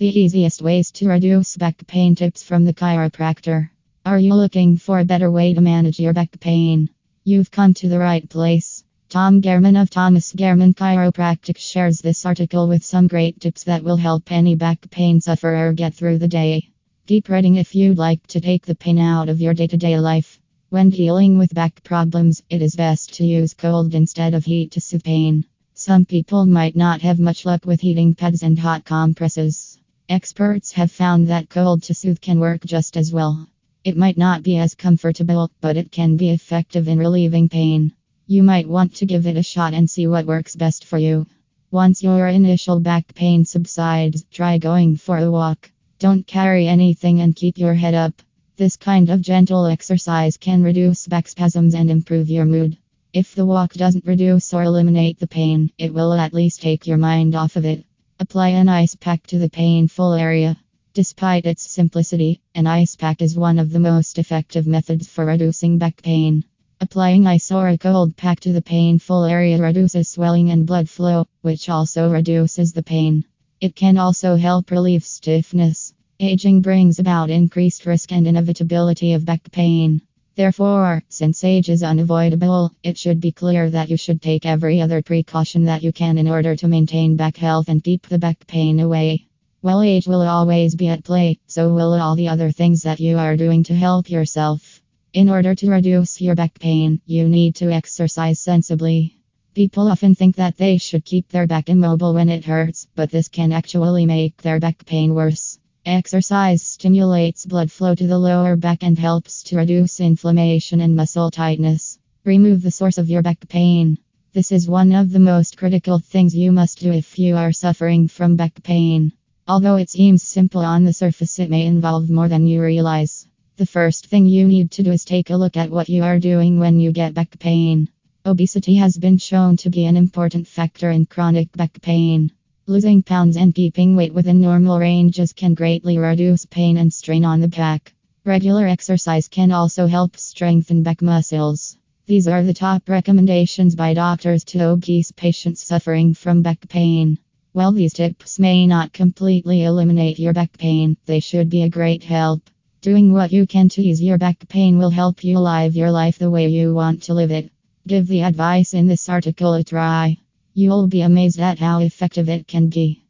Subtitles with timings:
[0.00, 3.68] The easiest ways to reduce back pain tips from the chiropractor.
[4.06, 6.88] Are you looking for a better way to manage your back pain?
[7.22, 8.82] You've come to the right place.
[9.10, 13.98] Tom Gehrmann of Thomas Gehrmann Chiropractic shares this article with some great tips that will
[13.98, 16.70] help any back pain sufferer get through the day.
[17.06, 20.00] Keep reading if you'd like to take the pain out of your day to day
[20.00, 20.40] life.
[20.70, 24.80] When dealing with back problems, it is best to use cold instead of heat to
[24.80, 25.44] soothe pain.
[25.74, 29.69] Some people might not have much luck with heating pads and hot compresses.
[30.10, 33.46] Experts have found that cold to soothe can work just as well.
[33.84, 37.92] It might not be as comfortable, but it can be effective in relieving pain.
[38.26, 41.28] You might want to give it a shot and see what works best for you.
[41.70, 45.70] Once your initial back pain subsides, try going for a walk.
[46.00, 48.20] Don't carry anything and keep your head up.
[48.56, 52.76] This kind of gentle exercise can reduce back spasms and improve your mood.
[53.12, 56.98] If the walk doesn't reduce or eliminate the pain, it will at least take your
[56.98, 57.84] mind off of it.
[58.22, 60.58] Apply an ice pack to the painful area.
[60.92, 65.78] Despite its simplicity, an ice pack is one of the most effective methods for reducing
[65.78, 66.44] back pain.
[66.82, 71.28] Applying ice or a cold pack to the painful area reduces swelling and blood flow,
[71.40, 73.24] which also reduces the pain.
[73.58, 75.94] It can also help relieve stiffness.
[76.20, 80.02] Aging brings about increased risk and inevitability of back pain.
[80.36, 85.02] Therefore, since age is unavoidable, it should be clear that you should take every other
[85.02, 88.80] precaution that you can in order to maintain back health and keep the back pain
[88.80, 89.26] away.
[89.62, 93.18] Well, age will always be at play, so will all the other things that you
[93.18, 94.80] are doing to help yourself.
[95.12, 99.18] In order to reduce your back pain, you need to exercise sensibly.
[99.54, 103.28] People often think that they should keep their back immobile when it hurts, but this
[103.28, 105.58] can actually make their back pain worse.
[105.86, 111.30] Exercise stimulates blood flow to the lower back and helps to reduce inflammation and muscle
[111.30, 111.98] tightness.
[112.22, 113.96] Remove the source of your back pain.
[114.34, 118.08] This is one of the most critical things you must do if you are suffering
[118.08, 119.12] from back pain.
[119.48, 123.26] Although it seems simple on the surface, it may involve more than you realize.
[123.56, 126.18] The first thing you need to do is take a look at what you are
[126.18, 127.88] doing when you get back pain.
[128.26, 132.32] Obesity has been shown to be an important factor in chronic back pain.
[132.70, 137.40] Losing pounds and keeping weight within normal ranges can greatly reduce pain and strain on
[137.40, 137.92] the back.
[138.24, 141.76] Regular exercise can also help strengthen back muscles.
[142.06, 147.18] These are the top recommendations by doctors to obese patients suffering from back pain.
[147.50, 152.04] While these tips may not completely eliminate your back pain, they should be a great
[152.04, 152.48] help.
[152.82, 156.20] Doing what you can to ease your back pain will help you live your life
[156.20, 157.50] the way you want to live it.
[157.88, 160.18] Give the advice in this article a try.
[160.54, 163.02] You'll be amazed at how effective it can be.